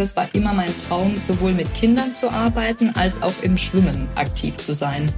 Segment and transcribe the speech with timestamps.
[0.00, 4.56] es war immer mein Traum, sowohl mit Kindern zu arbeiten als auch im Schwimmen aktiv
[4.56, 5.12] zu sein.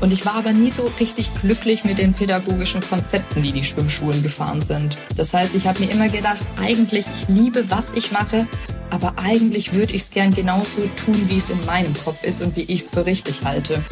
[0.00, 4.22] Und ich war aber nie so richtig glücklich mit den pädagogischen Konzepten, die die Schwimmschulen
[4.22, 4.98] gefahren sind.
[5.16, 8.46] Das heißt, ich habe mir immer gedacht, eigentlich, ich liebe, was ich mache,
[8.90, 12.56] aber eigentlich würde ich es gern genauso tun, wie es in meinem Kopf ist und
[12.56, 13.84] wie ich es für richtig halte.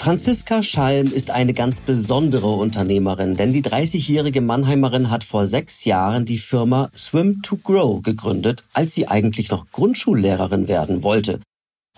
[0.00, 6.24] Franziska Schalm ist eine ganz besondere Unternehmerin, denn die 30-jährige Mannheimerin hat vor sechs Jahren
[6.24, 11.40] die Firma Swim to Grow gegründet, als sie eigentlich noch Grundschullehrerin werden wollte.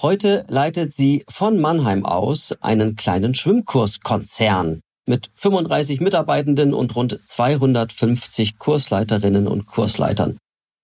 [0.01, 8.59] Heute leitet sie von Mannheim aus einen kleinen Schwimmkurskonzern mit 35 Mitarbeitenden und rund 250
[8.59, 10.39] Kursleiterinnen und Kursleitern.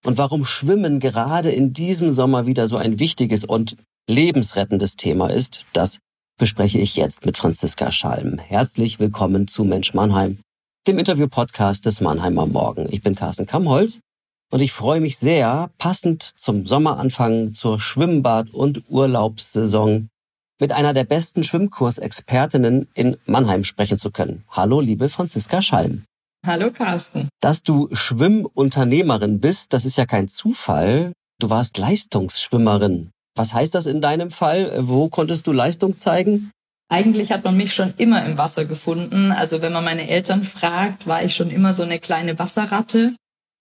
[0.07, 3.75] Und warum Schwimmen gerade in diesem Sommer wieder so ein wichtiges und
[4.09, 5.99] lebensrettendes Thema ist, das
[6.39, 8.39] bespreche ich jetzt mit Franziska Schalm.
[8.39, 10.39] Herzlich willkommen zu Mensch Mannheim,
[10.87, 12.87] dem Interview-Podcast des Mannheimer Morgen.
[12.91, 13.99] Ich bin Carsten Kammholz
[14.51, 20.09] und ich freue mich sehr, passend zum Sommeranfang zur Schwimmbad- und Urlaubssaison
[20.61, 24.45] mit einer der besten Schwimmkursexpertinnen in Mannheim sprechen zu können.
[24.53, 26.05] Hallo, liebe Franziska Schalm.
[26.47, 27.29] Hallo, Carsten.
[27.41, 31.13] Dass du Schwimmunternehmerin bist, das ist ja kein Zufall.
[31.41, 33.11] Du warst Leistungsschwimmerin.
[33.39, 34.73] Was heißt das in deinem Fall?
[34.81, 36.51] Wo konntest du Leistung zeigen?
[36.91, 39.31] Eigentlich hat man mich schon immer im Wasser gefunden.
[39.31, 43.13] Also wenn man meine Eltern fragt, war ich schon immer so eine kleine Wasserratte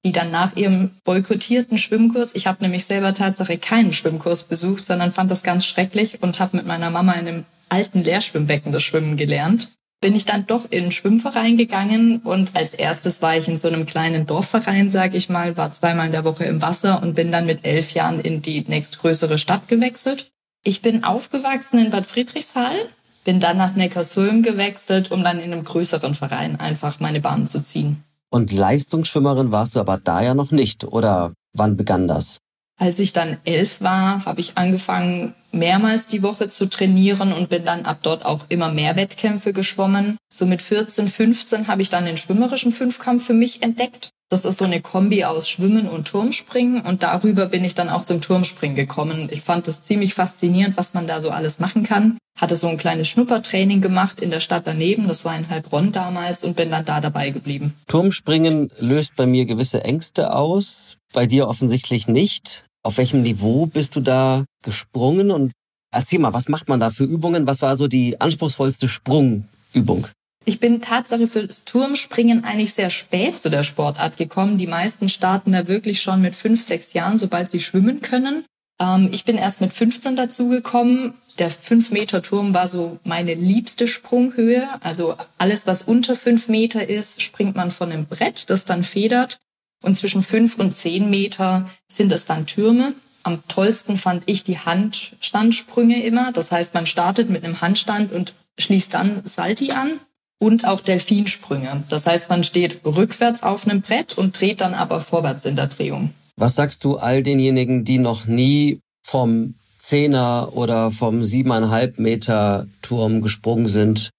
[0.06, 5.12] die dann nach ihrem boykottierten Schwimmkurs, ich habe nämlich selber Tatsache keinen Schwimmkurs besucht, sondern
[5.12, 9.18] fand das ganz schrecklich und habe mit meiner Mama in einem alten Lehrschwimmbecken das Schwimmen
[9.18, 13.58] gelernt, bin ich dann doch in einen Schwimmverein gegangen und als erstes war ich in
[13.58, 17.16] so einem kleinen Dorfverein, sag ich mal, war zweimal in der Woche im Wasser und
[17.16, 20.32] bin dann mit elf Jahren in die nächstgrößere Stadt gewechselt.
[20.64, 22.90] Ich bin aufgewachsen in Bad Friedrichshall,
[23.24, 27.62] bin dann nach Neckarsulm gewechselt, um dann in einem größeren Verein einfach meine Bahn zu
[27.62, 28.04] ziehen.
[28.30, 32.40] Und Leistungsschwimmerin warst du aber da ja noch nicht, oder wann begann das?
[32.78, 37.66] Als ich dann elf war, habe ich angefangen, mehrmals die Woche zu trainieren und bin
[37.66, 40.18] dann ab dort auch immer mehr Wettkämpfe geschwommen.
[40.32, 44.10] So mit 14, 15 habe ich dann den schwimmerischen Fünfkampf für mich entdeckt.
[44.30, 48.04] Das ist so eine Kombi aus Schwimmen und Turmspringen und darüber bin ich dann auch
[48.04, 49.30] zum Turmspringen gekommen.
[49.32, 52.18] Ich fand es ziemlich faszinierend, was man da so alles machen kann.
[52.38, 56.44] Hatte so ein kleines Schnuppertraining gemacht in der Stadt daneben, das war in Heilbronn damals
[56.44, 57.74] und bin dann da dabei geblieben.
[57.88, 62.66] Turmspringen löst bei mir gewisse Ängste aus, bei dir offensichtlich nicht.
[62.88, 65.52] Auf welchem Niveau bist du da gesprungen und
[65.92, 67.46] erzähl mal, was macht man da für Übungen?
[67.46, 70.08] Was war so die anspruchsvollste Sprungübung?
[70.46, 74.58] Ich bin Tatsache fürs Turmspringen eigentlich sehr spät zu der Sportart gekommen.
[74.58, 78.46] Die meisten starten da wirklich schon mit fünf, sechs Jahren, sobald sie schwimmen können.
[78.80, 81.14] Ähm, ich bin erst mit 15 dazugekommen.
[81.40, 84.66] Der 5-Meter-Turm war so meine liebste Sprunghöhe.
[84.80, 89.40] Also alles, was unter fünf Meter ist, springt man von einem Brett, das dann federt.
[89.84, 92.94] Und zwischen fünf und zehn Meter sind es dann Türme.
[93.24, 96.32] Am tollsten fand ich die Handstandsprünge immer.
[96.32, 100.00] Das heißt, man startet mit einem Handstand und schließt dann Salti an
[100.40, 101.84] und auch Delfinsprünge.
[101.90, 105.68] Das heißt, man steht rückwärts auf einem Brett und dreht dann aber vorwärts in der
[105.68, 106.12] Drehung.
[106.36, 113.22] Was sagst du all denjenigen, die noch nie vom Zehner oder vom siebeneinhalb Meter Turm
[113.22, 114.12] gesprungen sind?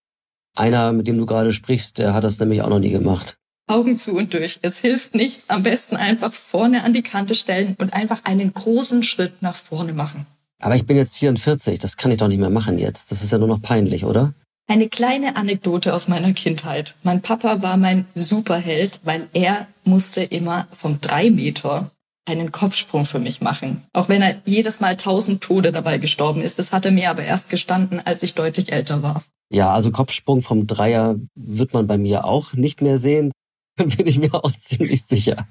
[0.56, 3.36] Einer, mit dem du gerade sprichst, der hat das nämlich auch noch nie gemacht.
[3.68, 4.58] Augen zu und durch.
[4.62, 5.48] Es hilft nichts.
[5.50, 9.92] Am besten einfach vorne an die Kante stellen und einfach einen großen Schritt nach vorne
[9.92, 10.26] machen.
[10.60, 13.10] Aber ich bin jetzt 44, das kann ich doch nicht mehr machen jetzt.
[13.10, 14.32] Das ist ja nur noch peinlich, oder?
[14.66, 16.94] Eine kleine Anekdote aus meiner Kindheit.
[17.02, 21.90] Mein Papa war mein Superheld, weil er musste immer vom drei Meter
[22.26, 23.84] einen Kopfsprung für mich machen.
[23.94, 26.58] Auch wenn er jedes Mal tausend Tode dabei gestorben ist.
[26.58, 29.22] Das hat er mir aber erst gestanden, als ich deutlich älter war.
[29.50, 33.32] Ja, also Kopfsprung vom Dreier wird man bei mir auch nicht mehr sehen.
[33.96, 35.46] Bin ich mir auch ziemlich sicher.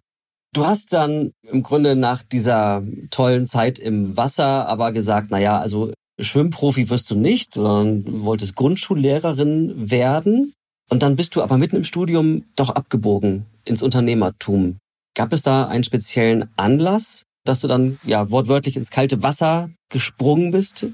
[0.53, 5.59] Du hast dann im Grunde nach dieser tollen Zeit im Wasser aber gesagt, na ja,
[5.59, 10.53] also Schwimmprofi wirst du nicht, sondern wolltest Grundschullehrerin werden.
[10.89, 14.77] Und dann bist du aber mitten im Studium doch abgebogen ins Unternehmertum.
[15.15, 20.51] Gab es da einen speziellen Anlass, dass du dann ja wortwörtlich ins kalte Wasser gesprungen
[20.51, 20.87] bist?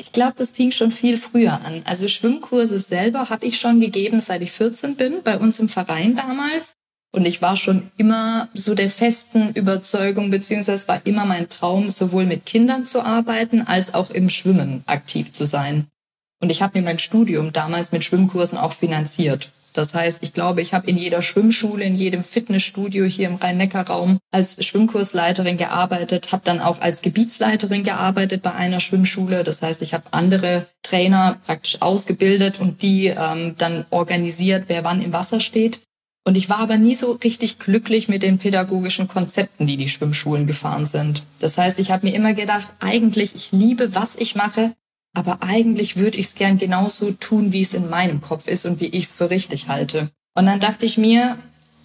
[0.00, 1.82] Ich glaube, das fing schon viel früher an.
[1.84, 6.14] Also Schwimmkurse selber habe ich schon gegeben, seit ich 14 bin, bei uns im Verein
[6.14, 6.74] damals.
[7.10, 12.26] Und ich war schon immer so der festen Überzeugung, beziehungsweise war immer mein Traum, sowohl
[12.26, 15.88] mit Kindern zu arbeiten, als auch im Schwimmen aktiv zu sein.
[16.40, 19.50] Und ich habe mir mein Studium damals mit Schwimmkursen auch finanziert.
[19.78, 24.18] Das heißt, ich glaube, ich habe in jeder Schwimmschule, in jedem Fitnessstudio hier im Rhein-Neckar-Raum
[24.32, 29.44] als Schwimmkursleiterin gearbeitet, habe dann auch als Gebietsleiterin gearbeitet bei einer Schwimmschule.
[29.44, 35.00] Das heißt, ich habe andere Trainer praktisch ausgebildet und die ähm, dann organisiert, wer wann
[35.00, 35.78] im Wasser steht.
[36.24, 40.48] Und ich war aber nie so richtig glücklich mit den pädagogischen Konzepten, die die Schwimmschulen
[40.48, 41.22] gefahren sind.
[41.38, 44.72] Das heißt, ich habe mir immer gedacht, eigentlich, ich liebe, was ich mache,
[45.18, 48.80] aber eigentlich würde ich es gern genauso tun, wie es in meinem Kopf ist und
[48.80, 50.10] wie ich es für richtig halte.
[50.34, 51.36] Und dann dachte ich mir,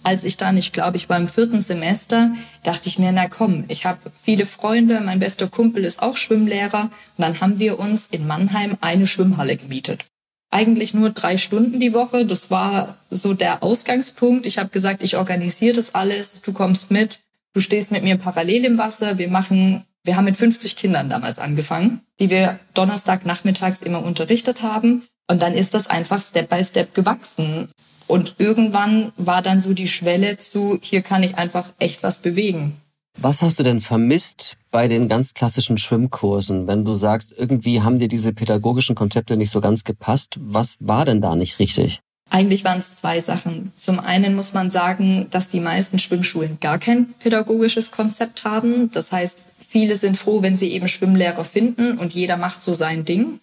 [0.04, 2.30] als ich dann, ich glaube, ich war im vierten Semester,
[2.62, 6.84] dachte ich mir, na komm, ich habe viele Freunde, mein bester Kumpel ist auch Schwimmlehrer
[6.84, 10.06] und dann haben wir uns in Mannheim eine Schwimmhalle gemietet
[10.54, 12.24] eigentlich nur drei Stunden die Woche.
[12.24, 14.46] Das war so der Ausgangspunkt.
[14.46, 18.64] Ich habe gesagt, ich organisiere das alles, du kommst mit, du stehst mit mir parallel
[18.64, 19.18] im Wasser.
[19.18, 24.62] Wir machen, wir haben mit 50 Kindern damals angefangen, die wir Donnerstag nachmittags immer unterrichtet
[24.62, 25.04] haben.
[25.28, 27.70] Und dann ist das einfach Step by Step gewachsen.
[28.06, 32.76] Und irgendwann war dann so die Schwelle zu, hier kann ich einfach echt was bewegen.
[33.16, 37.98] Was hast du denn vermisst bei den ganz klassischen Schwimmkursen, wenn du sagst, irgendwie haben
[37.98, 40.36] dir diese pädagogischen Konzepte nicht so ganz gepasst?
[40.40, 42.00] Was war denn da nicht richtig?
[42.28, 43.72] Eigentlich waren es zwei Sachen.
[43.76, 48.90] Zum einen muss man sagen, dass die meisten Schwimmschulen gar kein pädagogisches Konzept haben.
[48.90, 49.38] Das heißt,
[49.74, 53.40] viele sind froh, wenn sie eben Schwimmlehrer finden und jeder macht so sein Ding.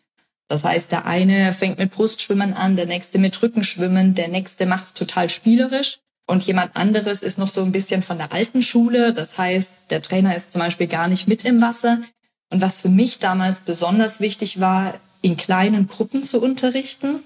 [0.47, 4.85] Das heißt, der eine fängt mit Brustschwimmen an, der nächste mit Rückenschwimmen, der nächste macht
[4.85, 5.99] es total spielerisch.
[6.27, 9.13] Und jemand anderes ist noch so ein bisschen von der alten Schule.
[9.13, 11.99] Das heißt, der Trainer ist zum Beispiel gar nicht mit im Wasser.
[12.49, 17.19] Und was für mich damals besonders wichtig war, in kleinen Gruppen zu unterrichten.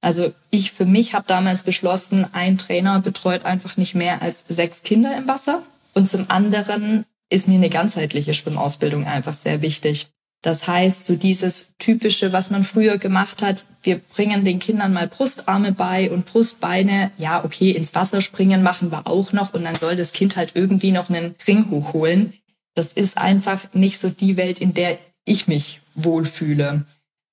[0.00, 4.84] Also ich für mich habe damals beschlossen, ein Trainer betreut einfach nicht mehr als sechs
[4.84, 5.64] Kinder im Wasser.
[5.94, 10.08] Und zum anderen ist mir eine ganzheitliche Schwimmausbildung einfach sehr wichtig.
[10.42, 15.08] Das heißt, so dieses typische, was man früher gemacht hat, wir bringen den Kindern mal
[15.08, 19.76] Brustarme bei und Brustbeine, ja, okay, ins Wasser springen machen wir auch noch und dann
[19.76, 22.34] soll das Kind halt irgendwie noch einen Ring hochholen.
[22.74, 26.84] Das ist einfach nicht so die Welt, in der ich mich wohlfühle.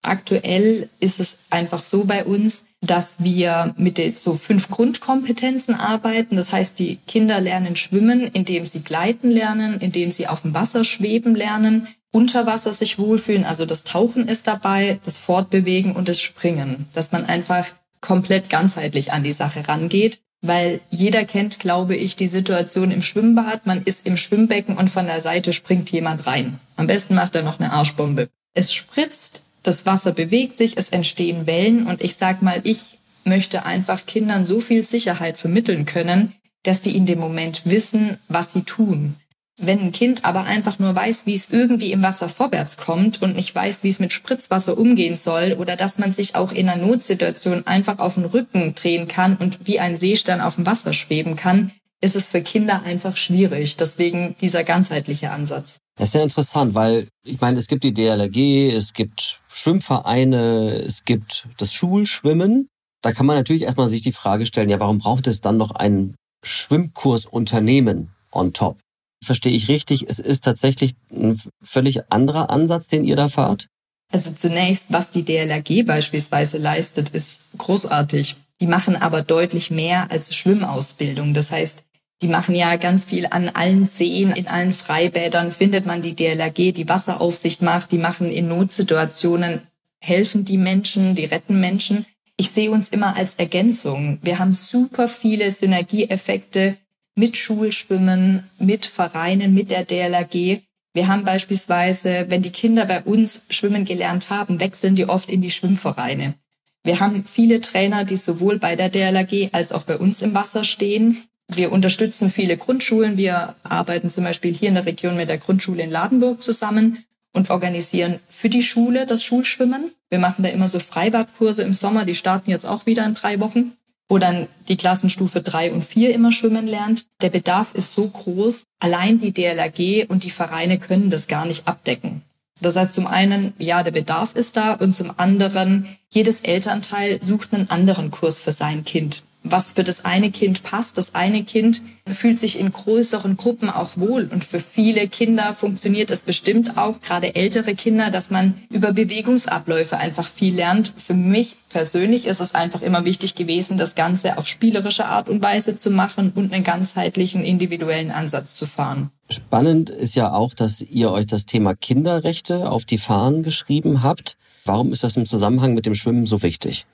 [0.02, 6.38] Aktuell ist es einfach so bei uns, dass wir mit so fünf Grundkompetenzen arbeiten.
[6.38, 10.84] Das heißt, die Kinder lernen schwimmen, indem sie gleiten lernen, indem sie auf dem Wasser
[10.84, 13.44] schweben lernen, unter Wasser sich wohlfühlen.
[13.44, 16.88] Also das Tauchen ist dabei, das Fortbewegen und das Springen.
[16.94, 17.68] Dass man einfach
[18.02, 20.22] komplett ganzheitlich an die Sache rangeht.
[20.42, 23.66] Weil jeder kennt, glaube ich, die Situation im Schwimmbad.
[23.66, 26.60] Man ist im Schwimmbecken und von der Seite springt jemand rein.
[26.78, 28.30] Am besten macht er noch eine Arschbombe.
[28.54, 33.66] Es spritzt, das Wasser bewegt sich, es entstehen Wellen und ich sag mal, ich möchte
[33.66, 36.34] einfach Kindern so viel Sicherheit vermitteln können,
[36.64, 39.16] dass sie in dem Moment wissen, was sie tun.
[39.62, 43.36] Wenn ein Kind aber einfach nur weiß, wie es irgendwie im Wasser vorwärts kommt und
[43.36, 46.82] nicht weiß, wie es mit Spritzwasser umgehen soll oder dass man sich auch in einer
[46.82, 51.36] Notsituation einfach auf den Rücken drehen kann und wie ein Seestern auf dem Wasser schweben
[51.36, 51.72] kann,
[52.02, 53.76] ist es für Kinder einfach schwierig.
[53.76, 55.82] Deswegen dieser ganzheitliche Ansatz.
[55.98, 61.04] Das ist ja interessant, weil ich meine, es gibt die DLRG, es gibt Schwimmvereine, es
[61.04, 62.68] gibt das Schulschwimmen.
[63.02, 65.72] Da kann man natürlich erstmal sich die Frage stellen, ja, warum braucht es dann noch
[65.72, 68.78] ein Schwimmkursunternehmen on top?
[69.24, 73.68] Verstehe ich richtig, es ist tatsächlich ein völlig anderer Ansatz, den ihr da fahrt?
[74.12, 78.36] Also zunächst, was die DLRG beispielsweise leistet, ist großartig.
[78.60, 81.34] Die machen aber deutlich mehr als Schwimmausbildung.
[81.34, 81.84] Das heißt,
[82.22, 86.74] die machen ja ganz viel an allen Seen, in allen Freibädern findet man die DLRG,
[86.74, 89.62] die Wasseraufsicht macht, die machen in Notsituationen,
[90.02, 92.06] helfen die Menschen, die retten Menschen.
[92.36, 94.20] Ich sehe uns immer als Ergänzung.
[94.22, 96.78] Wir haben super viele Synergieeffekte
[97.16, 100.62] mit Schulschwimmen, mit Vereinen, mit der DLRG.
[100.94, 105.42] Wir haben beispielsweise, wenn die Kinder bei uns schwimmen gelernt haben, wechseln die oft in
[105.42, 106.36] die Schwimmvereine.
[106.84, 110.64] Wir haben viele Trainer, die sowohl bei der DLRG als auch bei uns im Wasser
[110.64, 111.18] stehen.
[111.50, 113.18] Wir unterstützen viele Grundschulen.
[113.18, 117.04] Wir arbeiten zum Beispiel hier in der Region mit der Grundschule in Ladenburg zusammen
[117.34, 119.92] und organisieren für die Schule das Schulschwimmen.
[120.10, 123.40] Wir machen da immer so Freibadkurse im Sommer, die starten jetzt auch wieder in drei
[123.40, 123.74] Wochen
[124.10, 127.06] wo dann die Klassenstufe drei und vier immer schwimmen lernt.
[127.22, 131.68] Der Bedarf ist so groß, allein die DLRG und die Vereine können das gar nicht
[131.68, 132.24] abdecken.
[132.60, 137.54] Das heißt zum einen, ja, der Bedarf ist da und zum anderen, jedes Elternteil sucht
[137.54, 140.98] einen anderen Kurs für sein Kind was für das eine Kind passt.
[140.98, 144.30] Das eine Kind fühlt sich in größeren Gruppen auch wohl.
[144.32, 149.98] Und für viele Kinder funktioniert es bestimmt auch, gerade ältere Kinder, dass man über Bewegungsabläufe
[149.98, 150.94] einfach viel lernt.
[150.98, 155.42] Für mich persönlich ist es einfach immer wichtig gewesen, das Ganze auf spielerische Art und
[155.42, 159.12] Weise zu machen und einen ganzheitlichen individuellen Ansatz zu fahren.
[159.30, 164.38] Spannend ist ja auch, dass ihr euch das Thema Kinderrechte auf die Fahnen geschrieben habt.
[164.66, 166.86] Warum ist das im Zusammenhang mit dem Schwimmen so wichtig?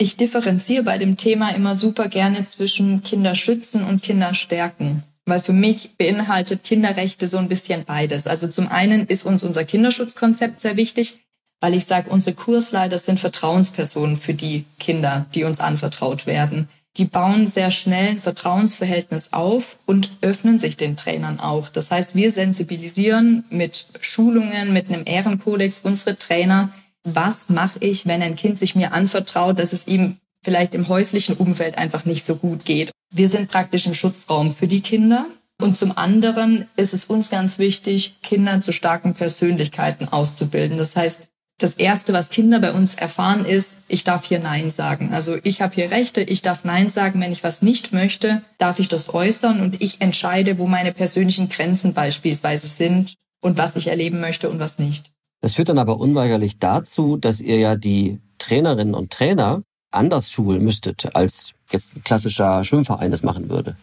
[0.00, 5.02] Ich differenziere bei dem Thema immer super gerne zwischen Kinderschützen und Kinderstärken.
[5.26, 8.28] Weil für mich beinhaltet Kinderrechte so ein bisschen beides.
[8.28, 11.18] Also zum einen ist uns unser Kinderschutzkonzept sehr wichtig,
[11.60, 16.68] weil ich sage, unsere Kursleiter sind Vertrauenspersonen für die Kinder, die uns anvertraut werden.
[16.96, 21.68] die bauen sehr schnell ein Vertrauensverhältnis auf und öffnen sich den Trainern auch.
[21.68, 26.70] Das heißt, wir sensibilisieren mit Schulungen, mit einem Ehrenkodex unsere Trainer,
[27.04, 31.36] was mache ich, wenn ein Kind sich mir anvertraut, dass es ihm vielleicht im häuslichen
[31.36, 32.90] Umfeld einfach nicht so gut geht.
[33.12, 35.26] Wir sind praktisch ein Schutzraum für die Kinder.
[35.60, 40.78] Und zum anderen ist es uns ganz wichtig, Kinder zu starken Persönlichkeiten auszubilden.
[40.78, 45.12] Das heißt, das Erste, was Kinder bei uns erfahren, ist, ich darf hier Nein sagen.
[45.12, 47.20] Also ich habe hier Rechte, ich darf Nein sagen.
[47.20, 51.48] Wenn ich was nicht möchte, darf ich das äußern und ich entscheide, wo meine persönlichen
[51.48, 55.10] Grenzen beispielsweise sind und was ich erleben möchte und was nicht.
[55.40, 60.64] Das führt dann aber unweigerlich dazu, dass ihr ja die Trainerinnen und Trainer anders schulen
[60.64, 63.76] müsstet, als jetzt ein klassischer Schwimmverein das machen würde.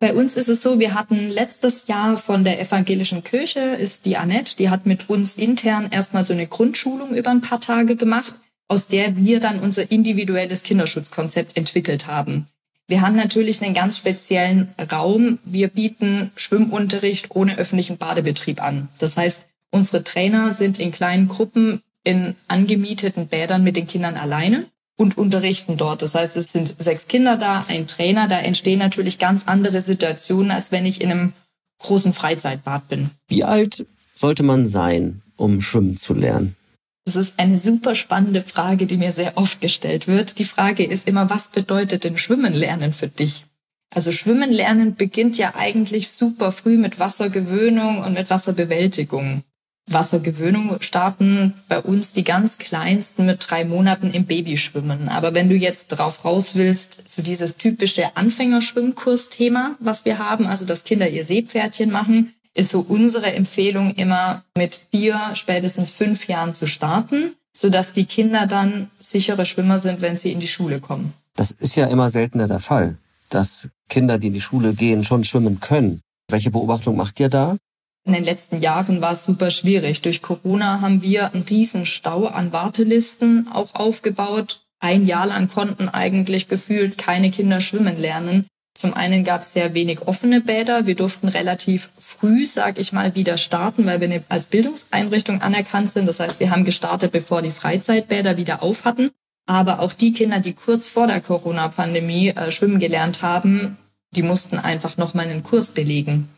[0.00, 4.16] Bei uns ist es so, wir hatten letztes Jahr von der evangelischen Kirche, ist die
[4.16, 8.34] Annette, die hat mit uns intern erstmal so eine Grundschulung über ein paar Tage gemacht,
[8.66, 12.46] aus der wir dann unser individuelles Kinderschutzkonzept entwickelt haben.
[12.88, 15.38] Wir haben natürlich einen ganz speziellen Raum.
[15.44, 18.88] Wir bieten Schwimmunterricht ohne öffentlichen Badebetrieb an.
[18.98, 24.66] Das heißt, unsere Trainer sind in kleinen Gruppen in angemieteten Bädern mit den Kindern alleine
[24.96, 26.02] und unterrichten dort.
[26.02, 28.28] Das heißt, es sind sechs Kinder da, ein Trainer.
[28.28, 31.32] Da entstehen natürlich ganz andere Situationen, als wenn ich in einem
[31.78, 33.10] großen Freizeitbad bin.
[33.28, 36.56] Wie alt sollte man sein, um schwimmen zu lernen?
[37.04, 40.38] Das ist eine super spannende Frage, die mir sehr oft gestellt wird.
[40.38, 43.44] Die Frage ist immer, was bedeutet denn Schwimmen lernen für dich?
[43.92, 49.42] Also Schwimmen lernen beginnt ja eigentlich super früh mit Wassergewöhnung und mit Wasserbewältigung.
[49.90, 55.08] Wassergewöhnung starten bei uns die ganz kleinsten mit drei Monaten im Babyschwimmen.
[55.08, 60.64] Aber wenn du jetzt drauf raus willst, so dieses typische Anfängerschwimmkursthema, was wir haben, also
[60.64, 66.54] dass Kinder ihr Seepferdchen machen, ist so unsere Empfehlung immer mit vier, spätestens fünf Jahren
[66.54, 71.12] zu starten, sodass die Kinder dann sichere Schwimmer sind, wenn sie in die Schule kommen.
[71.34, 72.96] Das ist ja immer seltener der Fall,
[73.30, 76.00] dass Kinder, die in die Schule gehen, schon schwimmen können.
[76.28, 77.56] Welche Beobachtung macht ihr da?
[78.04, 80.02] In den letzten Jahren war es super schwierig.
[80.02, 84.60] Durch Corona haben wir einen riesen Stau an Wartelisten auch aufgebaut.
[84.80, 88.46] Ein Jahr lang konnten eigentlich gefühlt keine Kinder schwimmen lernen.
[88.74, 90.86] Zum einen gab es sehr wenig offene Bäder.
[90.86, 96.08] Wir durften relativ früh, sag ich mal, wieder starten, weil wir als Bildungseinrichtung anerkannt sind.
[96.08, 99.10] Das heißt, wir haben gestartet, bevor die Freizeitbäder wieder auf hatten.
[99.46, 103.76] Aber auch die Kinder, die kurz vor der Corona-Pandemie äh, schwimmen gelernt haben,
[104.14, 106.28] die mussten einfach nochmal einen Kurs belegen.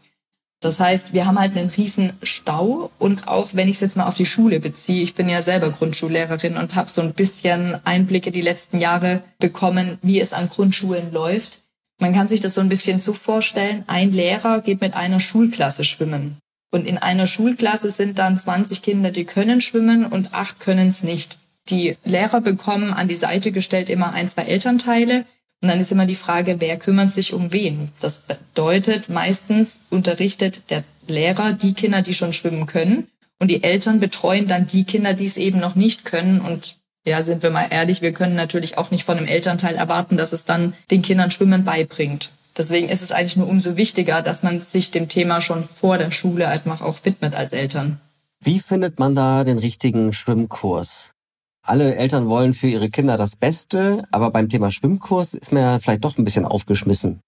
[0.64, 4.06] Das heißt, wir haben halt einen riesen Stau und auch wenn ich es jetzt mal
[4.06, 8.32] auf die Schule beziehe, ich bin ja selber Grundschullehrerin und habe so ein bisschen Einblicke
[8.32, 11.60] die letzten Jahre bekommen, wie es an Grundschulen läuft.
[12.00, 15.84] Man kann sich das so ein bisschen so vorstellen, ein Lehrer geht mit einer Schulklasse
[15.84, 16.38] schwimmen.
[16.70, 21.02] Und in einer Schulklasse sind dann 20 Kinder, die können schwimmen und acht können es
[21.02, 21.36] nicht.
[21.68, 25.26] Die Lehrer bekommen an die Seite gestellt immer ein, zwei Elternteile,
[25.64, 27.88] und dann ist immer die Frage, wer kümmert sich um wen?
[27.98, 33.06] Das bedeutet, meistens unterrichtet der Lehrer die Kinder, die schon schwimmen können.
[33.40, 36.42] Und die Eltern betreuen dann die Kinder, die es eben noch nicht können.
[36.42, 40.18] Und ja, sind wir mal ehrlich, wir können natürlich auch nicht von einem Elternteil erwarten,
[40.18, 42.28] dass es dann den Kindern Schwimmen beibringt.
[42.58, 46.10] Deswegen ist es eigentlich nur umso wichtiger, dass man sich dem Thema schon vor der
[46.10, 48.00] Schule einfach auch widmet als Eltern.
[48.38, 51.13] Wie findet man da den richtigen Schwimmkurs?
[51.64, 55.78] Alle Eltern wollen für ihre Kinder das Beste, aber beim Thema Schwimmkurs ist man ja
[55.78, 57.20] vielleicht doch ein bisschen aufgeschmissen.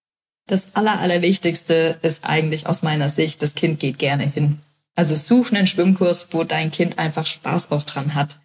[0.47, 4.59] Das Aller, Allerwichtigste ist eigentlich aus meiner Sicht, das Kind geht gerne hin.
[4.95, 8.38] Also such einen Schwimmkurs, wo dein Kind einfach Spaß auch dran hat.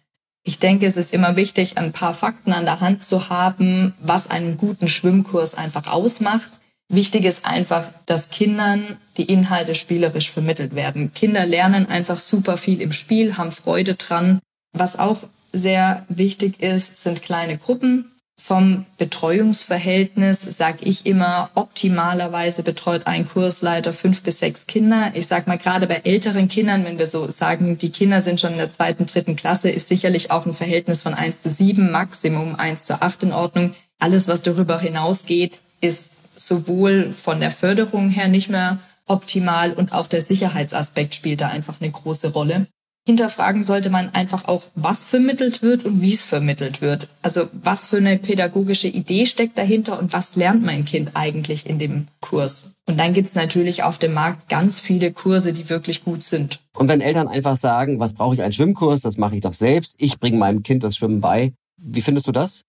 [0.44, 4.28] Ich denke, es ist immer wichtig, ein paar Fakten an der Hand zu haben, was
[4.28, 6.50] einen guten Schwimmkurs einfach ausmacht.
[6.88, 11.14] Wichtig ist einfach, dass Kindern die Inhalte spielerisch vermittelt werden.
[11.14, 14.40] Kinder lernen einfach super viel im Spiel, haben Freude dran.
[14.74, 18.06] Was auch sehr wichtig ist, sind kleine Gruppen.
[18.38, 25.12] Vom Betreuungsverhältnis sage ich immer, optimalerweise betreut ein Kursleiter fünf bis sechs Kinder.
[25.14, 28.52] Ich sag mal, gerade bei älteren Kindern, wenn wir so sagen, die Kinder sind schon
[28.52, 32.56] in der zweiten, dritten Klasse, ist sicherlich auch ein Verhältnis von eins zu sieben, Maximum
[32.56, 33.74] eins zu acht in Ordnung.
[34.00, 40.06] Alles, was darüber hinausgeht, ist sowohl von der Förderung her nicht mehr optimal und auch
[40.06, 42.66] der Sicherheitsaspekt spielt da einfach eine große Rolle
[43.06, 47.08] hinterfragen sollte man einfach auch, was vermittelt wird und wie es vermittelt wird.
[47.22, 51.78] Also was für eine pädagogische Idee steckt dahinter und was lernt mein Kind eigentlich in
[51.78, 52.66] dem Kurs.
[52.86, 56.60] Und dann gibt's natürlich auf dem Markt ganz viele Kurse, die wirklich gut sind.
[56.74, 59.96] Und wenn Eltern einfach sagen, was brauche ich einen Schwimmkurs, das mache ich doch selbst,
[59.98, 61.52] ich bringe meinem Kind das Schwimmen bei.
[61.76, 62.62] Wie findest du das?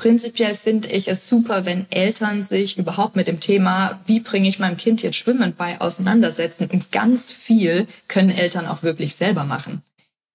[0.00, 4.58] Prinzipiell finde ich es super, wenn Eltern sich überhaupt mit dem Thema, wie bringe ich
[4.58, 6.70] meinem Kind jetzt Schwimmen bei, auseinandersetzen.
[6.72, 9.82] Und ganz viel können Eltern auch wirklich selber machen.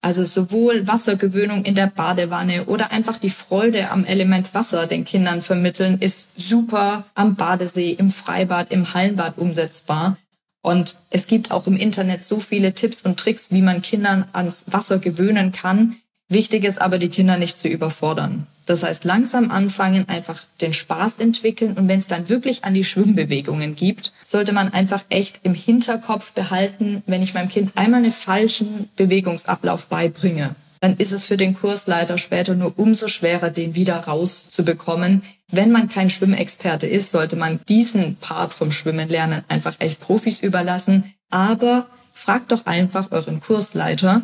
[0.03, 5.41] Also sowohl Wassergewöhnung in der Badewanne oder einfach die Freude am Element Wasser den Kindern
[5.41, 10.15] vermitteln, ist super am Badesee, im Freibad, im Hallenbad umsetzbar.
[10.61, 14.65] Und es gibt auch im Internet so viele Tipps und Tricks, wie man Kindern ans
[14.67, 15.95] Wasser gewöhnen kann.
[16.29, 18.45] Wichtig ist aber, die Kinder nicht zu überfordern.
[18.65, 22.83] Das heißt, langsam anfangen, einfach den Spaß entwickeln und wenn es dann wirklich an die
[22.83, 28.11] Schwimmbewegungen gibt, sollte man einfach echt im Hinterkopf behalten, wenn ich meinem Kind einmal einen
[28.11, 33.97] falschen Bewegungsablauf beibringe, dann ist es für den Kursleiter später nur umso schwerer, den wieder
[33.97, 35.23] rauszubekommen.
[35.49, 40.41] Wenn man kein Schwimmexperte ist, sollte man diesen Part vom Schwimmen lernen einfach echt Profis
[40.41, 41.13] überlassen.
[41.29, 44.21] Aber fragt doch einfach euren Kursleiter,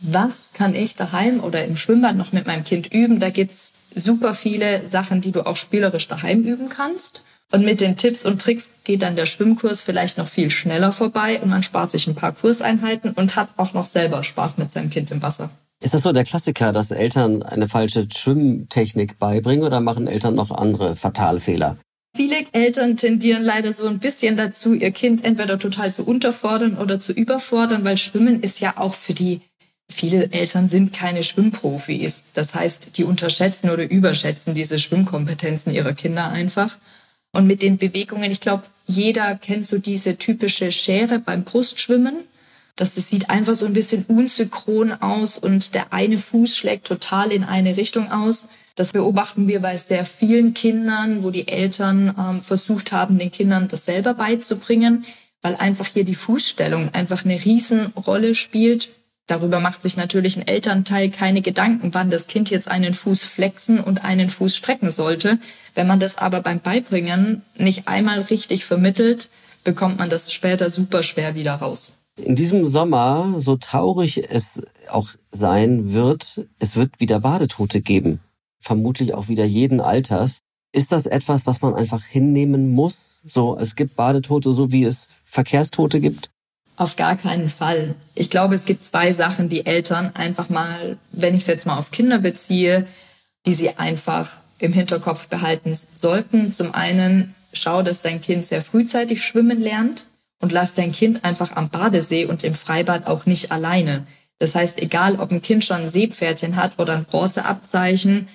[0.00, 3.20] was kann ich daheim oder im Schwimmbad noch mit meinem Kind üben?
[3.20, 7.22] Da gibt's super viele Sachen, die du auch spielerisch daheim üben kannst.
[7.52, 11.40] Und mit den Tipps und Tricks geht dann der Schwimmkurs vielleicht noch viel schneller vorbei
[11.42, 14.90] und man spart sich ein paar Kurseinheiten und hat auch noch selber Spaß mit seinem
[14.90, 15.50] Kind im Wasser.
[15.82, 20.50] Ist das so der Klassiker, dass Eltern eine falsche Schwimmtechnik beibringen oder machen Eltern noch
[20.50, 21.76] andere fatale Fehler?
[22.14, 27.00] Viele Eltern tendieren leider so ein bisschen dazu, ihr Kind entweder total zu unterfordern oder
[27.00, 29.40] zu überfordern, weil Schwimmen ist ja auch für die
[29.92, 32.22] Viele Eltern sind keine Schwimmprofis.
[32.34, 36.76] Das heißt, die unterschätzen oder überschätzen diese Schwimmkompetenzen ihrer Kinder einfach.
[37.32, 42.14] Und mit den Bewegungen, ich glaube, jeder kennt so diese typische Schere beim Brustschwimmen.
[42.76, 47.30] Das, das sieht einfach so ein bisschen unsynchron aus und der eine Fuß schlägt total
[47.30, 48.46] in eine Richtung aus.
[48.74, 53.68] Das beobachten wir bei sehr vielen Kindern, wo die Eltern ähm, versucht haben, den Kindern
[53.68, 55.04] das selber beizubringen,
[55.42, 58.88] weil einfach hier die Fußstellung einfach eine Riesenrolle spielt
[59.30, 63.78] Darüber macht sich natürlich ein Elternteil keine Gedanken, wann das Kind jetzt einen Fuß flexen
[63.78, 65.38] und einen Fuß strecken sollte.
[65.76, 69.28] Wenn man das aber beim Beibringen nicht einmal richtig vermittelt,
[69.62, 71.92] bekommt man das später super schwer wieder raus.
[72.16, 78.18] In diesem Sommer, so traurig es auch sein wird, es wird wieder Badetote geben.
[78.58, 80.40] Vermutlich auch wieder jeden Alters.
[80.72, 83.20] Ist das etwas, was man einfach hinnehmen muss?
[83.24, 86.30] So, es gibt Badetote, so wie es Verkehrstote gibt?
[86.80, 87.94] Auf gar keinen Fall.
[88.14, 91.76] Ich glaube, es gibt zwei Sachen, die Eltern einfach mal, wenn ich es jetzt mal
[91.76, 92.86] auf Kinder beziehe,
[93.44, 96.52] die sie einfach im Hinterkopf behalten sollten.
[96.52, 100.06] Zum einen, schau, dass dein Kind sehr frühzeitig schwimmen lernt
[100.40, 104.06] und lass dein Kind einfach am Badesee und im Freibad auch nicht alleine.
[104.38, 108.26] Das heißt, egal ob ein Kind schon ein Seepferdchen hat oder ein Bronzeabzeichen,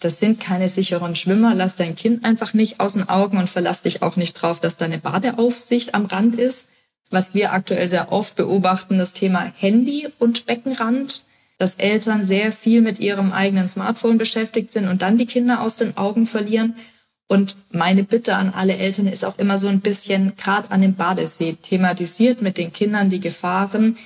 [0.00, 1.54] das sind keine sicheren Schwimmer.
[1.54, 4.76] Lass dein Kind einfach nicht aus den Augen und verlass dich auch nicht drauf, dass
[4.76, 6.66] deine Badeaufsicht am Rand ist
[7.10, 11.24] was wir aktuell sehr oft beobachten, das Thema Handy und Beckenrand,
[11.58, 15.76] dass Eltern sehr viel mit ihrem eigenen Smartphone beschäftigt sind und dann die Kinder aus
[15.76, 16.74] den Augen verlieren.
[17.28, 20.94] Und meine Bitte an alle Eltern ist auch immer so ein bisschen, gerade an dem
[20.94, 23.96] Badesee, thematisiert mit den Kindern die Gefahren.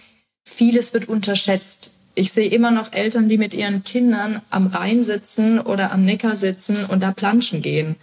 [0.45, 1.91] Vieles wird unterschätzt.
[2.15, 6.37] Ich sehe immer noch Eltern, die mit ihren Kindern am Rhein sitzen oder am Neckar
[6.37, 7.97] sitzen und da planschen gehen.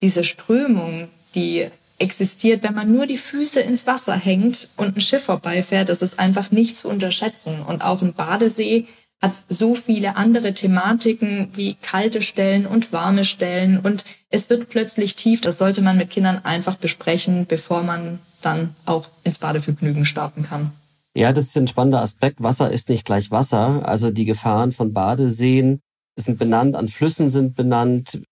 [0.00, 1.68] Diese Strömung, die
[2.02, 6.18] existiert, wenn man nur die Füße ins Wasser hängt und ein Schiff vorbeifährt, das ist
[6.18, 7.62] einfach nicht zu unterschätzen.
[7.62, 8.86] Und auch ein Badesee
[9.22, 15.14] hat so viele andere Thematiken wie kalte Stellen und warme Stellen und es wird plötzlich
[15.14, 15.40] tief.
[15.40, 20.72] Das sollte man mit Kindern einfach besprechen, bevor man dann auch ins Badevergnügen starten kann.
[21.16, 22.42] Ja, das ist ein spannender Aspekt.
[22.42, 23.86] Wasser ist nicht gleich Wasser.
[23.86, 25.80] Also die Gefahren von Badeseen
[26.16, 28.22] sind benannt, an Flüssen sind benannt.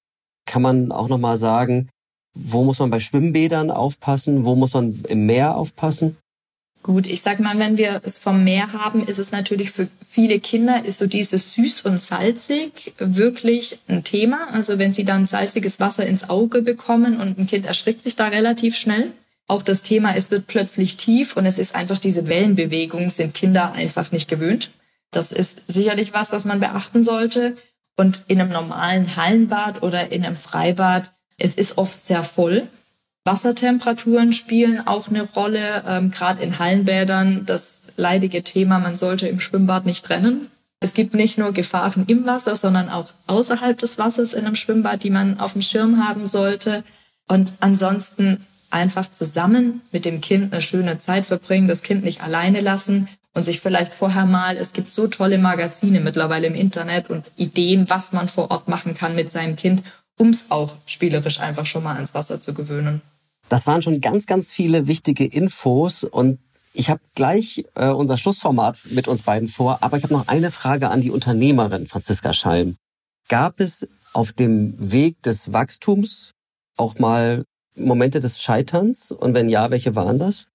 [0.46, 1.88] Kann man auch nochmal sagen,
[2.34, 4.44] wo muss man bei Schwimmbädern aufpassen?
[4.44, 6.16] Wo muss man im Meer aufpassen?
[6.82, 10.40] Gut, ich sag mal, wenn wir es vom Meer haben, ist es natürlich für viele
[10.40, 14.48] Kinder ist so dieses süß und salzig wirklich ein Thema.
[14.50, 18.28] Also wenn sie dann salziges Wasser ins Auge bekommen und ein Kind erschrickt sich da
[18.28, 19.12] relativ schnell.
[19.46, 23.72] Auch das Thema, es wird plötzlich tief und es ist einfach diese Wellenbewegung, sind Kinder
[23.72, 24.70] einfach nicht gewöhnt.
[25.10, 27.56] Das ist sicherlich was, was man beachten sollte.
[27.96, 32.68] Und in einem normalen Hallenbad oder in einem Freibad es ist oft sehr voll.
[33.24, 37.44] Wassertemperaturen spielen auch eine Rolle, ähm, gerade in Hallenbädern.
[37.46, 40.50] Das leidige Thema, man sollte im Schwimmbad nicht trennen.
[40.80, 45.02] Es gibt nicht nur Gefahren im Wasser, sondern auch außerhalb des Wassers in einem Schwimmbad,
[45.02, 46.84] die man auf dem Schirm haben sollte.
[47.28, 52.60] Und ansonsten einfach zusammen mit dem Kind eine schöne Zeit verbringen, das Kind nicht alleine
[52.60, 57.24] lassen und sich vielleicht vorher mal, es gibt so tolle Magazine mittlerweile im Internet und
[57.36, 59.82] Ideen, was man vor Ort machen kann mit seinem Kind
[60.20, 63.00] um es auch spielerisch einfach schon mal ans Wasser zu gewöhnen.
[63.48, 66.38] Das waren schon ganz, ganz viele wichtige Infos und
[66.72, 70.50] ich habe gleich äh, unser Schlussformat mit uns beiden vor, aber ich habe noch eine
[70.50, 72.76] Frage an die Unternehmerin Franziska Schalm.
[73.28, 76.32] Gab es auf dem Weg des Wachstums
[76.76, 79.10] auch mal Momente des Scheiterns?
[79.10, 80.48] Und wenn ja, welche waren das?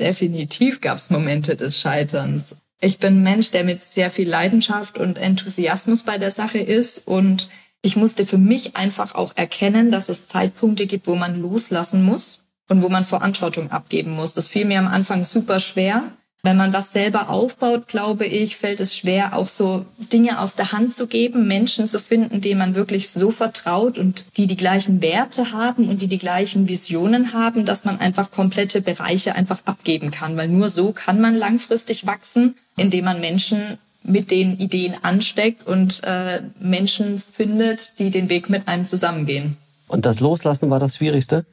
[0.00, 2.56] Definitiv gab es Momente des Scheiterns.
[2.80, 7.06] Ich bin ein Mensch, der mit sehr viel Leidenschaft und Enthusiasmus bei der Sache ist
[7.06, 7.48] und
[7.82, 12.38] ich musste für mich einfach auch erkennen, dass es Zeitpunkte gibt, wo man loslassen muss
[12.68, 14.32] und wo man Verantwortung abgeben muss.
[14.32, 16.04] Das fiel mir am Anfang super schwer.
[16.44, 20.72] Wenn man das selber aufbaut, glaube ich, fällt es schwer, auch so Dinge aus der
[20.72, 25.02] Hand zu geben, Menschen zu finden, denen man wirklich so vertraut und die die gleichen
[25.02, 30.10] Werte haben und die die gleichen Visionen haben, dass man einfach komplette Bereiche einfach abgeben
[30.10, 30.36] kann.
[30.36, 36.02] Weil nur so kann man langfristig wachsen, indem man Menschen mit den Ideen ansteckt und
[36.04, 39.56] äh, Menschen findet, die den Weg mit einem zusammengehen.
[39.88, 41.44] Und das Loslassen war das Schwierigste?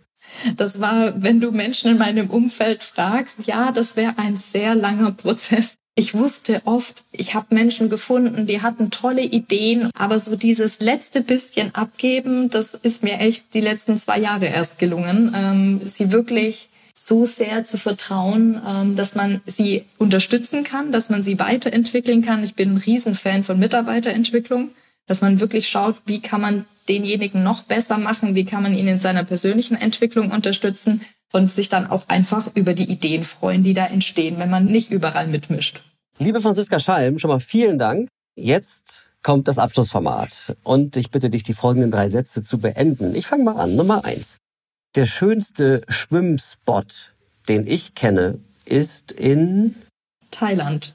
[0.55, 5.11] Das war, wenn du Menschen in meinem Umfeld fragst, ja, das wäre ein sehr langer
[5.11, 5.75] Prozess.
[5.95, 11.21] Ich wusste oft, ich habe Menschen gefunden, die hatten tolle Ideen, aber so dieses letzte
[11.21, 16.69] bisschen abgeben, das ist mir echt die letzten zwei Jahre erst gelungen, ähm, sie wirklich
[17.05, 22.43] so sehr zu vertrauen, ähm, dass man sie unterstützen kann, dass man sie weiterentwickeln kann.
[22.43, 24.71] Ich bin ein Riesenfan von Mitarbeiterentwicklung,
[25.07, 28.35] dass man wirklich schaut, wie kann man denjenigen noch besser machen?
[28.35, 31.01] Wie kann man ihn in seiner persönlichen Entwicklung unterstützen?
[31.31, 34.89] Und sich dann auch einfach über die Ideen freuen, die da entstehen, wenn man nicht
[34.89, 35.83] überall mitmischt.
[36.17, 38.09] Liebe Franziska Schalm, schon mal vielen Dank.
[38.35, 40.55] Jetzt kommt das Abschlussformat.
[40.63, 43.13] Und ich bitte dich, die folgenden drei Sätze zu beenden.
[43.13, 43.75] Ich fange mal an.
[43.75, 44.39] Nummer eins.
[44.95, 47.13] Der schönste Schwimmspot,
[47.47, 49.75] den ich kenne, ist in
[50.31, 50.93] Thailand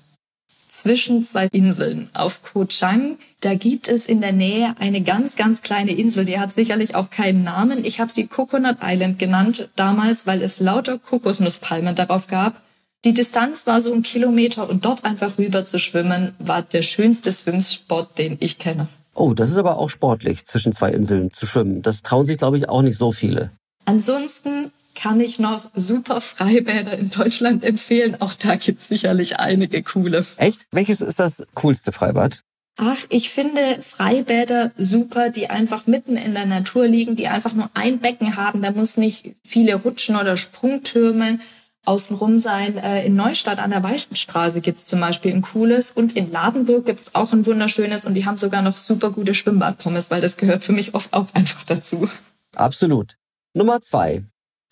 [0.68, 3.18] zwischen zwei Inseln auf Koh Chang.
[3.40, 7.10] Da gibt es in der Nähe eine ganz, ganz kleine Insel, die hat sicherlich auch
[7.10, 7.84] keinen Namen.
[7.84, 12.60] Ich habe sie Coconut Island genannt damals, weil es lauter Kokosnusspalmen darauf gab.
[13.04, 17.30] Die Distanz war so ein Kilometer und dort einfach rüber zu schwimmen, war der schönste
[17.30, 18.88] Schwimmspot, den ich kenne.
[19.14, 21.82] Oh, das ist aber auch sportlich, zwischen zwei Inseln zu schwimmen.
[21.82, 23.52] Das trauen sich, glaube ich, auch nicht so viele.
[23.84, 28.20] Ansonsten kann ich noch super Freibäder in Deutschland empfehlen.
[28.20, 30.24] Auch da gibt es sicherlich einige coole.
[30.36, 30.66] Echt?
[30.70, 32.40] Welches ist das coolste Freibad?
[32.76, 37.70] Ach, ich finde Freibäder super, die einfach mitten in der Natur liegen, die einfach nur
[37.74, 38.62] ein Becken haben.
[38.62, 41.38] Da muss nicht viele Rutschen oder Sprungtürme
[41.84, 42.76] außenrum sein.
[42.76, 47.14] Äh, in Neustadt an der Weichenstraße gibt's zum Beispiel ein cooles und in Ladenburg gibt's
[47.14, 50.72] auch ein wunderschönes und die haben sogar noch super gute Schwimmbadpommes, weil das gehört für
[50.72, 52.08] mich oft auch einfach dazu.
[52.56, 53.14] Absolut.
[53.54, 54.24] Nummer zwei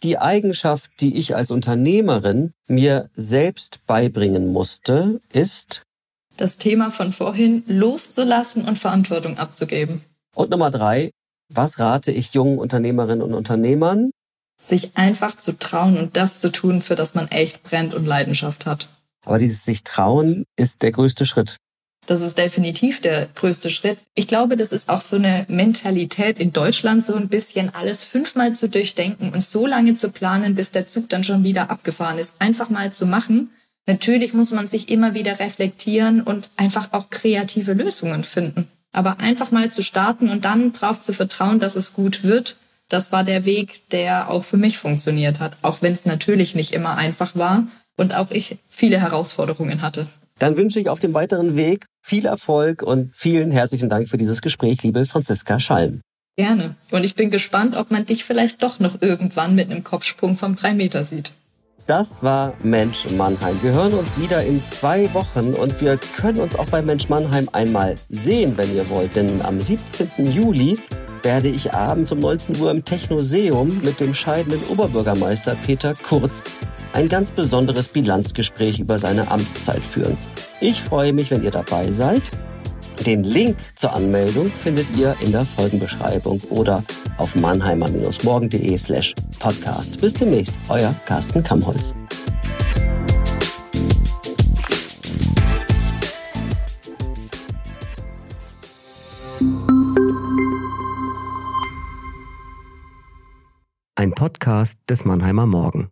[0.03, 5.83] die Eigenschaft, die ich als Unternehmerin mir selbst beibringen musste, ist
[6.37, 10.03] das Thema von vorhin loszulassen und Verantwortung abzugeben.
[10.35, 11.11] Und Nummer drei,
[11.49, 14.11] was rate ich jungen Unternehmerinnen und Unternehmern?
[14.61, 18.67] Sich einfach zu trauen und das zu tun, für das man echt brennt und Leidenschaft
[18.67, 18.89] hat.
[19.25, 21.57] Aber dieses sich trauen ist der größte Schritt.
[22.07, 23.99] Das ist definitiv der größte Schritt.
[24.15, 28.55] Ich glaube, das ist auch so eine Mentalität in Deutschland, so ein bisschen alles fünfmal
[28.55, 32.35] zu durchdenken und so lange zu planen, bis der Zug dann schon wieder abgefahren ist.
[32.41, 33.51] Einfach mal zu machen.
[33.87, 38.69] Natürlich muss man sich immer wieder reflektieren und einfach auch kreative Lösungen finden.
[38.93, 42.57] Aber einfach mal zu starten und dann darauf zu vertrauen, dass es gut wird,
[42.89, 45.57] das war der Weg, der auch für mich funktioniert hat.
[45.63, 50.07] Auch wenn es natürlich nicht immer einfach war und auch ich viele Herausforderungen hatte.
[50.43, 54.43] Dann wünsche ich auf dem weiteren Weg viel Erfolg und vielen herzlichen Dank für dieses
[54.43, 56.01] Gespräch, liebe Franziska Schalm.
[56.37, 56.75] Gerne.
[56.91, 60.57] Und ich bin gespannt, ob man dich vielleicht doch noch irgendwann mit einem Kopfsprung vom
[60.57, 61.31] 3 Meter sieht.
[61.87, 63.57] Das war Mensch Mannheim.
[63.63, 67.49] Wir hören uns wieder in zwei Wochen und wir können uns auch bei Mensch Mannheim
[67.53, 69.15] einmal sehen, wenn ihr wollt.
[69.15, 70.33] Denn am 17.
[70.33, 70.77] Juli
[71.23, 76.43] werde ich abends um 19 Uhr im Technoseum mit dem scheidenden Oberbürgermeister Peter Kurz
[76.93, 80.17] ein ganz besonderes Bilanzgespräch über seine Amtszeit führen.
[80.61, 82.31] Ich freue mich, wenn ihr dabei seid.
[83.07, 86.85] Den Link zur Anmeldung findet ihr in der Folgenbeschreibung oder
[87.17, 90.01] auf mannheimer-morgen.de slash podcast.
[90.01, 91.95] Bis demnächst, euer Carsten Kammholz.
[103.95, 105.89] Ein Podcast des Mannheimer Morgen.